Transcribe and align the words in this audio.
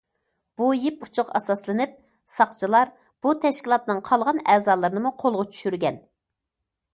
بۇ 0.59 0.67
يىپ 0.83 1.03
ئۇچىغا 1.07 1.35
ئاساسلىنىپ، 1.39 1.93
ساقچىلار 2.35 2.93
بۇ 3.27 3.35
تەشكىلاتنىڭ 3.45 4.01
قالغان 4.09 4.41
ئەزالىرىنىمۇ 4.55 5.13
قولغا 5.25 5.47
چۈشۈرگەن. 5.53 6.03